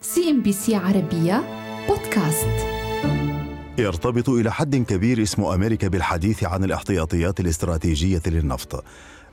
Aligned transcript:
CNBC 0.00 0.74
عربية 0.74 1.44
بودكاست. 1.88 2.48
يرتبط 3.78 4.28
إلى 4.28 4.52
حد 4.52 4.76
كبير 4.76 5.22
اسم 5.22 5.44
أمريكا 5.44 5.88
بالحديث 5.88 6.44
عن 6.44 6.64
الاحتياطيات 6.64 7.40
الاستراتيجية 7.40 8.22
للنفط 8.26 8.84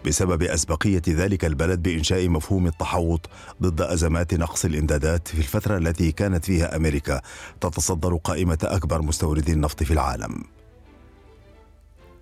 بسبب 0.06 0.44
أسبقية 0.44 1.02
ذلك 1.10 1.46
البلد 1.46 1.84
بإنشاء 1.84 2.30
مفهوم 2.30 2.68
التحوط 2.68 3.30
ضد 3.62 3.82
أزمات 3.82 4.34
نقص 4.34 4.66
الإمدادات 4.66 5.28
في 5.28 5.38
الفترة 5.38 5.78
التي 5.78 6.12
كانت 6.12 6.46
فيها 6.46 6.76
أمريكا 6.76 7.22
تتصدر 7.62 8.16
قائمة 8.16 8.58
أكبر 8.64 9.02
مستوردي 9.02 9.52
النفط 9.52 9.84
في 9.84 9.92
العالم. 9.94 10.44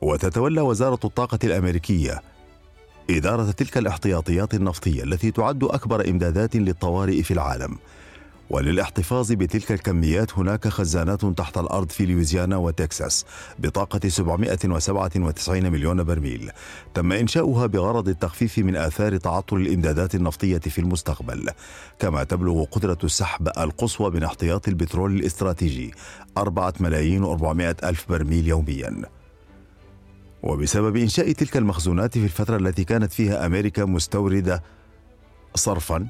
وتتولى 0.02 0.62
وزارة 0.62 1.00
الطاقة 1.04 1.40
الأمريكية 1.44 2.22
إدارة 3.10 3.52
تلك 3.52 3.78
الاحتياطيات 3.78 4.54
النفطية 4.54 5.04
التي 5.04 5.32
تعد 5.32 5.64
أكبر 5.64 6.10
إمدادات 6.10 6.56
للطوارئ 6.56 7.24
في 7.24 7.32
العالم. 7.32 7.78
وللاحتفاظ 8.50 9.32
بتلك 9.32 9.72
الكميات 9.72 10.34
هناك 10.38 10.68
خزانات 10.68 11.26
تحت 11.26 11.58
الأرض 11.58 11.90
في 11.90 12.06
لويزيانا 12.06 12.58
وتكساس 12.58 13.26
بطاقة 13.60 14.10
797 14.10 15.72
مليون 15.72 16.04
برميل. 16.04 16.52
تم 16.94 17.12
إنشاؤها 17.12 17.66
بغرض 17.66 18.08
التخفيف 18.08 18.58
من 18.60 18.76
آثار 18.76 19.18
تعطل 19.18 19.56
الإمدادات 19.58 20.16
النفطية 20.16 20.58
في 20.58 20.80
المستقبل. 20.80 21.50
كما 22.00 22.24
تبلغ 22.24 22.64
قدرة 22.64 22.98
السحب 23.04 23.48
القصوى 23.48 24.12
من 24.12 24.24
احتياط 24.24 24.68
البترول 24.68 25.16
الاستراتيجي 25.16 25.94
4 26.38 26.74
ملايين 26.80 27.26
و400 27.26 27.84
ألف 27.84 28.06
برميل 28.10 28.48
يومياً. 28.48 29.06
وبسبب 30.44 30.96
إنشاء 30.98 31.32
تلك 31.32 31.58
المخزونات 31.58 32.18
في 32.18 32.24
الفترة 32.24 32.58
التي 32.58 32.84
كانت 32.84 33.14
فيها 33.14 33.46
أمريكا 33.46 33.86
مستوردة 33.86 34.64
صرفا 35.56 36.08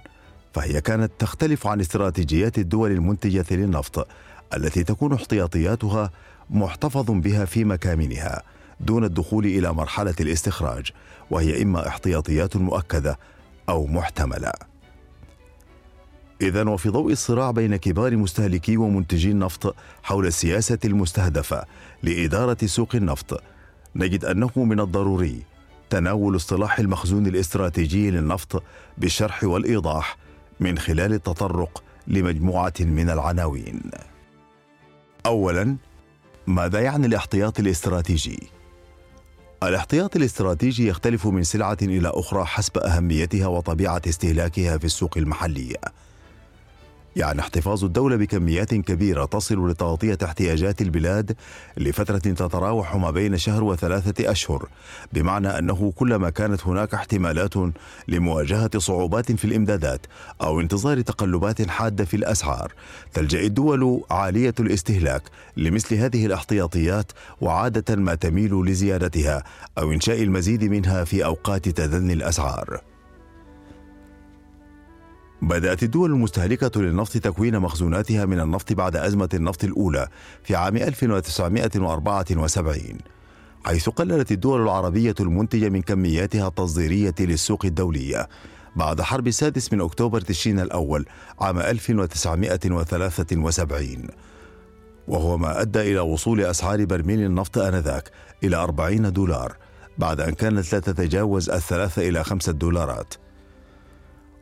فهي 0.54 0.82
كانت 0.82 1.12
تختلف 1.20 1.68
عن 1.68 1.80
استراتيجيات 1.80 2.58
الدول 2.58 2.92
المنتجة 2.92 3.46
للنفط 3.52 4.08
التي 4.54 4.84
تكون 4.84 5.14
احتياطياتها 5.14 6.12
محتفظ 6.50 7.12
بها 7.12 7.46
في 7.46 7.64
مكامنها 7.64 8.44
دون 8.80 9.04
الدخول 9.04 9.46
إلى 9.46 9.74
مرحلة 9.74 10.16
الاستخراج 10.20 10.92
وهي 11.32 11.62
إما 11.62 11.88
احتياطيات 11.88 12.58
مؤكدة 12.58 13.20
أو 13.70 13.88
محتملة. 13.88 14.52
إذا 16.42 16.70
وفي 16.70 16.90
ضوء 16.90 17.12
الصراع 17.12 17.52
بين 17.52 17.76
كبار 17.76 18.18
مستهلكي 18.18 18.78
ومنتجي 18.78 19.32
النفط 19.32 19.76
حول 20.04 20.26
السياسة 20.26 20.80
المستهدفة 20.86 21.66
لإدارة 22.04 22.58
سوق 22.66 22.96
النفط 22.96 23.42
نجد 23.96 24.26
أنه 24.26 24.52
من 24.56 24.80
الضروري 24.80 25.44
تناول 25.90 26.36
اصطلاح 26.36 26.80
المخزون 26.80 27.28
الاستراتيجي 27.28 28.12
للنفط 28.12 28.64
بالشرح 28.98 29.44
والإيضاح 29.44 30.18
من 30.64 30.78
خلال 30.78 31.14
التطرق 31.14 31.84
لمجموعة 32.08 32.74
من 32.80 33.10
العناوين. 33.10 33.82
اولا 35.26 35.76
ماذا 36.48 36.80
يعني 36.80 37.06
الاحتياط 37.08 37.60
الاستراتيجي؟ 37.60 38.40
الاحتياط 39.64 40.16
الاستراتيجي 40.16 40.88
يختلف 40.88 41.28
من 41.28 41.44
سلعة 41.44 41.78
إلى 41.82 42.12
أخرى 42.14 42.46
حسب 42.46 42.78
أهميتها 42.78 43.48
وطبيعة 43.48 44.02
استهلاكها 44.08 44.78
في 44.78 44.86
السوق 44.86 45.18
المحليه 45.18 45.76
يعني 47.16 47.40
احتفاظ 47.40 47.84
الدولة 47.84 48.16
بكميات 48.16 48.74
كبيرة 48.74 49.26
تصل 49.26 49.70
لتغطية 49.70 50.18
احتياجات 50.24 50.82
البلاد 50.82 51.36
لفترة 51.78 52.18
تتراوح 52.18 52.96
ما 52.96 53.12
بين 53.12 53.38
شهر 53.38 53.64
وثلاثة 53.64 54.32
أشهر، 54.32 54.68
بمعنى 55.14 55.48
أنه 55.48 55.94
كلما 55.96 56.30
كانت 56.30 56.68
هناك 56.68 56.94
احتمالات 56.94 57.54
لمواجهة 58.08 58.80
صعوبات 58.80 59.32
في 59.32 59.46
الإمدادات 59.46 60.06
أو 60.42 60.60
انتظار 60.60 61.02
تقلبات 61.02 61.70
حادة 61.70 62.06
في 62.06 62.16
الأسعار، 62.16 62.74
تلجأ 63.14 63.42
الدول 63.42 64.04
عالية 64.12 64.56
الاستهلاك 64.60 65.24
لمثل 65.58 65.96
هذه 65.96 66.26
الاحتياطيات 66.26 67.12
وعادة 67.42 67.96
ما 67.96 68.16
تميل 68.16 68.66
لزيادتها 68.66 69.44
أو 69.78 69.92
إنشاء 69.92 70.24
المزيد 70.24 70.64
منها 70.64 71.04
في 71.04 71.26
أوقات 71.26 71.70
تدني 71.70 72.14
الأسعار. 72.14 72.93
بدأت 75.44 75.84
الدول 75.84 76.12
المستهلكة 76.12 76.82
للنفط 76.82 77.18
تكوين 77.18 77.60
مخزوناتها 77.60 78.26
من 78.26 78.40
النفط 78.40 78.74
بعد 78.74 78.96
أزمة 78.96 79.30
النفط 79.34 79.64
الأولى 79.64 80.08
في 80.44 80.56
عام 80.56 80.78
1974 80.78 82.98
حيث 83.66 83.90
قللت 83.90 84.32
الدول 84.32 84.62
العربية 84.62 85.16
المنتجة 85.20 85.70
من 85.70 85.82
كمياتها 85.82 86.48
التصديرية 86.48 87.16
للسوق 87.20 87.66
الدولية 87.66 88.30
بعد 88.76 89.02
حرب 89.02 89.28
السادس 89.28 89.74
من 89.74 89.82
أكتوبر 89.82 90.22
تشرين 90.22 90.60
الأول 90.60 91.06
عام 91.40 91.60
1973 91.60 94.08
وهو 95.08 95.38
ما 95.38 95.62
أدى 95.62 95.82
إلى 95.82 96.00
وصول 96.00 96.42
أسعار 96.42 96.86
برميل 96.86 97.20
النفط 97.20 97.58
آنذاك 97.58 98.12
إلى 98.44 98.56
40 98.56 99.14
دولار 99.14 99.58
بعد 99.98 100.22
أن 100.22 100.34
كانت 100.34 100.74
لا 100.74 100.80
تتجاوز 100.80 101.50
الثلاثة 101.50 102.10
إلى 102.10 102.24
خمسة 102.24 102.52
دولارات. 102.52 103.14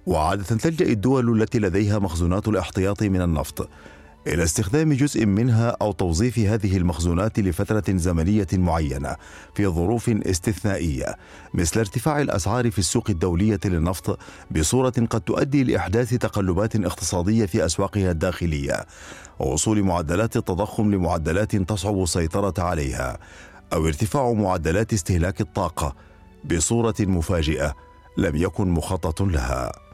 وعادة 0.06 0.44
تلجأ 0.44 0.86
الدول 0.86 1.42
التي 1.42 1.60
لديها 1.60 2.00
مخزونات 2.00 2.48
الاحتياط 2.48 3.04
من 3.04 3.22
النفط 3.22 3.70
إلى 4.28 4.44
استخدام 4.44 4.94
جزء 4.94 5.26
منها 5.26 5.78
أو 5.82 5.92
توظيف 5.92 6.40
هذه 6.40 6.78
المخزونات 6.78 7.40
لفترة 7.40 7.84
زمنية 7.90 8.48
معينة 8.54 9.16
في 9.56 9.68
ظروف 9.68 10.10
استثنائية 10.10 11.16
مثل 11.54 11.80
ارتفاع 11.80 12.22
الأسعار 12.22 12.72
في 12.72 12.80
السوق 12.80 13.10
الدولية 13.10 13.60
للنفط 13.66 14.20
بصورة 14.52 14.94
قد 15.10 15.22
تؤدي 15.22 15.64
لإحداث 15.64 16.14
تقلبات 16.14 16.76
اقتصادية 16.76 17.46
في 17.46 17.66
أسواقها 17.66 18.12
الداخلية 18.12 18.86
ووصول 19.40 19.84
معدلات 19.84 20.38
التضخم 20.38 20.92
لمعدلات 20.92 21.56
تصعب 21.56 22.04
السيطرة 22.04 22.64
عليها 22.64 23.18
أو 23.74 23.88
ارتفاع 23.88 24.32
معدلات 24.34 24.94
استهلاك 24.94 25.42
الطاقة 25.42 25.96
بصورة 26.46 26.96
مفاجئة 27.00 27.76
لم 28.18 28.36
يكن 28.36 28.68
مخطط 28.68 29.22
لها. 29.22 29.91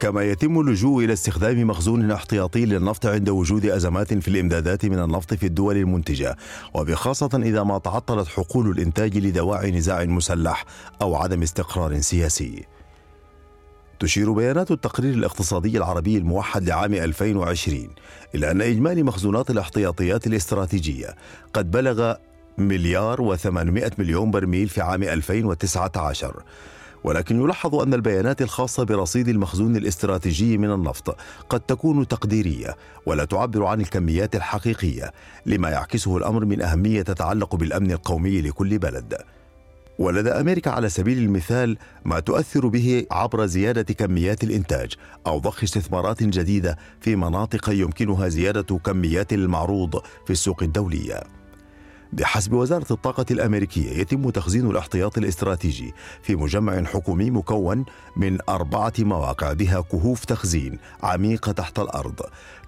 كما 0.00 0.22
يتم 0.22 0.60
اللجوء 0.60 1.04
إلى 1.04 1.12
استخدام 1.12 1.66
مخزون 1.66 2.10
احتياطي 2.10 2.64
للنفط 2.64 3.06
عند 3.06 3.28
وجود 3.28 3.66
أزمات 3.66 4.14
في 4.14 4.28
الإمدادات 4.28 4.86
من 4.86 4.98
النفط 4.98 5.34
في 5.34 5.46
الدول 5.46 5.76
المنتجة 5.76 6.36
وبخاصة 6.74 7.30
إذا 7.44 7.62
ما 7.62 7.78
تعطلت 7.78 8.28
حقول 8.28 8.70
الإنتاج 8.70 9.18
لدواعي 9.18 9.70
نزاع 9.70 10.04
مسلح 10.04 10.64
أو 11.02 11.16
عدم 11.16 11.42
استقرار 11.42 12.00
سياسي. 12.00 12.64
تشير 14.00 14.32
بيانات 14.32 14.70
التقرير 14.70 15.14
الاقتصادي 15.14 15.78
العربي 15.78 16.18
الموحد 16.18 16.68
لعام 16.68 16.94
2020 16.94 17.88
إلى 18.34 18.50
أن 18.50 18.62
إجمالي 18.62 19.02
مخزونات 19.02 19.50
الاحتياطيات 19.50 20.26
الاستراتيجية 20.26 21.16
قد 21.54 21.70
بلغ 21.70 22.14
مليار 22.58 23.36
و800 23.36 23.98
مليون 23.98 24.30
برميل 24.30 24.68
في 24.68 24.80
عام 24.80 25.02
2019 25.02 26.42
ولكن 27.04 27.40
يلاحظ 27.40 27.74
أن 27.74 27.94
البيانات 27.94 28.42
الخاصة 28.42 28.84
برصيد 28.84 29.28
المخزون 29.28 29.76
الاستراتيجي 29.76 30.58
من 30.58 30.72
النفط 30.72 31.16
قد 31.48 31.60
تكون 31.60 32.08
تقديرية 32.08 32.76
ولا 33.06 33.24
تعبر 33.24 33.64
عن 33.64 33.80
الكميات 33.80 34.36
الحقيقية 34.36 35.12
لما 35.46 35.70
يعكسه 35.70 36.16
الأمر 36.16 36.44
من 36.44 36.62
أهمية 36.62 37.02
تتعلق 37.02 37.56
بالأمن 37.56 37.92
القومي 37.92 38.40
لكل 38.40 38.78
بلد. 38.78 39.16
ولدى 39.98 40.30
أمريكا 40.30 40.70
على 40.70 40.88
سبيل 40.88 41.18
المثال 41.18 41.78
ما 42.04 42.20
تؤثر 42.20 42.68
به 42.68 43.06
عبر 43.10 43.46
زيادة 43.46 43.94
كميات 43.94 44.44
الإنتاج 44.44 44.94
أو 45.26 45.38
ضخ 45.38 45.62
استثمارات 45.62 46.22
جديدة 46.22 46.78
في 47.00 47.16
مناطق 47.16 47.70
يمكنها 47.70 48.28
زيادة 48.28 48.78
كميات 48.78 49.32
المعروض 49.32 50.02
في 50.26 50.30
السوق 50.30 50.62
الدولية. 50.62 51.37
بحسب 52.12 52.52
وزارة 52.52 52.86
الطاقة 52.90 53.26
الأمريكية 53.30 53.90
يتم 53.90 54.30
تخزين 54.30 54.70
الاحتياط 54.70 55.18
الاستراتيجي 55.18 55.94
في 56.22 56.36
مجمع 56.36 56.84
حكومي 56.84 57.30
مكون 57.30 57.84
من 58.16 58.38
أربعة 58.48 58.92
مواقع 58.98 59.52
بها 59.52 59.80
كهوف 59.80 60.24
تخزين 60.24 60.78
عميقة 61.02 61.52
تحت 61.52 61.78
الأرض. 61.78 62.20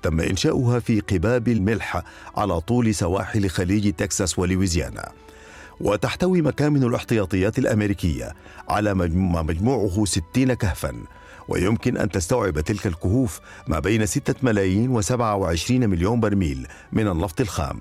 تم 0.03 0.21
إنشاؤها 0.21 0.79
في 0.79 1.01
قباب 1.01 1.49
الملح 1.49 2.03
على 2.37 2.61
طول 2.61 2.95
سواحل 2.95 3.51
خليج 3.51 3.93
تكساس 3.93 4.39
ولويزيانا. 4.39 5.13
وتحتوي 5.81 6.43
مكامن 6.43 6.85
الاحتياطيات 6.85 7.59
الأمريكية 7.59 8.35
على 8.69 8.95
مجموعه 8.95 10.05
ستين 10.05 10.55
كهفاً. 10.55 10.93
ويمكن 11.49 11.97
أن 11.97 12.09
تستوعب 12.09 12.61
تلك 12.61 12.87
الكهوف 12.87 13.41
ما 13.69 13.79
بين 13.79 14.07
ستة 14.07 14.35
ملايين 14.43 14.91
وسبعة 14.91 15.37
وعشرين 15.37 15.91
مليون 15.91 16.21
برميل 16.21 16.67
من 16.93 17.09
النفط 17.09 17.41
الخام. 17.41 17.81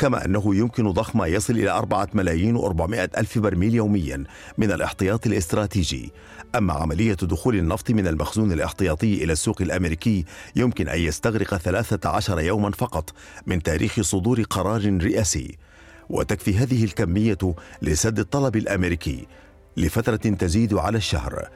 كما 0.00 0.24
أنه 0.24 0.54
يمكن 0.56 0.90
ضخ 0.90 1.16
ما 1.16 1.26
يصل 1.26 1.52
إلى 1.52 1.70
أربعة 1.70 2.08
ملايين 2.14 2.56
وأربعمائة 2.56 3.10
ألف 3.18 3.38
برميل 3.38 3.74
يوميا 3.74 4.24
من 4.58 4.72
الاحتياط 4.72 5.26
الاستراتيجي. 5.26 6.12
أما 6.56 6.72
عملية 6.72 7.14
دخول 7.14 7.56
النفط 7.56 7.90
من 7.90 8.06
المخزون 8.06 8.52
الاحتياطي 8.52 9.24
إلى 9.24 9.32
السوق 9.32 9.62
الأمريكي 9.62 10.24
يمكن 10.56 10.88
أن 10.88 10.98
يستغرق 10.98 11.56
ثلاثة 11.56 12.08
عشر 12.08 12.40
يوما 12.40 12.70
فقط 12.70 13.10
من 13.46 13.62
تاريخ 13.62 14.00
صدور 14.00 14.42
قرار 14.42 14.98
رئاسي. 15.02 15.58
وتكفي 16.10 16.56
هذه 16.56 16.84
الكمية 16.84 17.38
لسد 17.82 18.18
الطلب 18.18 18.56
الأمريكي 18.56 19.26
لفترة 19.76 20.16
تزيد 20.16 20.74
على 20.74 20.98
الشهر. 20.98 21.48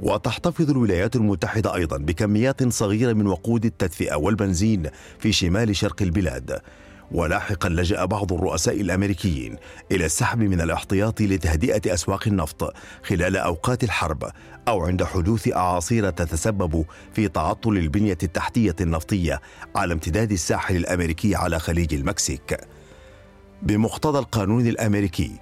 وتحتفظ 0.00 0.70
الولايات 0.70 1.16
المتحدة 1.16 1.74
أيضا 1.74 1.96
بكميات 1.96 2.68
صغيرة 2.68 3.12
من 3.12 3.26
وقود 3.26 3.64
التدفئة 3.64 4.14
والبنزين 4.14 4.90
في 5.18 5.32
شمال 5.32 5.76
شرق 5.76 6.02
البلاد. 6.02 6.60
ولاحقا 7.12 7.68
لجأ 7.68 8.04
بعض 8.04 8.32
الرؤساء 8.32 8.80
الأمريكيين 8.80 9.56
إلى 9.92 10.04
السحب 10.04 10.38
من 10.38 10.60
الاحتياط 10.60 11.20
لتهدئة 11.20 11.94
أسواق 11.94 12.28
النفط 12.28 12.74
خلال 13.02 13.36
أوقات 13.36 13.84
الحرب 13.84 14.30
أو 14.68 14.86
عند 14.86 15.04
حدوث 15.04 15.48
أعاصير 15.56 16.10
تتسبب 16.10 16.84
في 17.12 17.28
تعطل 17.28 17.76
البنية 17.76 18.18
التحتية 18.22 18.76
النفطية 18.80 19.40
على 19.76 19.92
امتداد 19.94 20.32
الساحل 20.32 20.76
الأمريكي 20.76 21.34
على 21.34 21.58
خليج 21.58 21.94
المكسيك. 21.94 22.60
بمقتضى 23.62 24.18
القانون 24.18 24.66
الأمريكي 24.66 25.32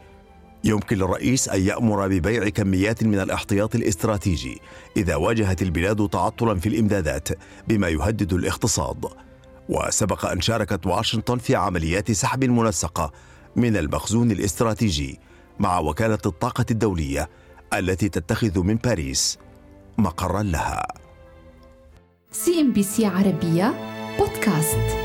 يمكن 0.64 0.96
للرئيس 0.96 1.48
أن 1.48 1.60
يأمر 1.60 2.08
ببيع 2.08 2.48
كميات 2.48 3.04
من 3.04 3.20
الاحتياط 3.20 3.74
الاستراتيجي 3.74 4.60
إذا 4.96 5.16
واجهت 5.16 5.62
البلاد 5.62 6.08
تعطلا 6.08 6.60
في 6.60 6.68
الإمدادات 6.68 7.28
بما 7.68 7.88
يهدد 7.88 8.32
الاقتصاد. 8.32 9.25
وسبق 9.68 10.26
أن 10.26 10.40
شاركت 10.40 10.86
واشنطن 10.86 11.38
في 11.38 11.54
عمليات 11.54 12.12
سحب 12.12 12.44
منسقة 12.44 13.12
من 13.56 13.76
المخزون 13.76 14.30
الاستراتيجي 14.30 15.20
مع 15.58 15.78
وكالة 15.78 16.18
الطاقة 16.26 16.66
الدولية 16.70 17.28
التي 17.74 18.08
تتخذ 18.08 18.60
من 18.60 18.74
باريس 18.74 19.38
مقرا 19.98 20.42
لها. 20.42 20.86
CNBC 22.32 23.06
عربية 23.06 23.74
بودكاست. 24.18 24.95